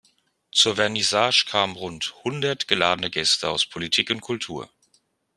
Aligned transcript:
Zur 0.51 0.77
Vernissage 0.77 1.45
kamen 1.47 1.75
rund 1.75 2.15
hundert 2.23 2.67
geladene 2.67 3.11
Gäste 3.11 3.47
aus 3.51 3.67
Politik 3.67 4.09
und 4.09 4.21
Kultur. 4.21 4.67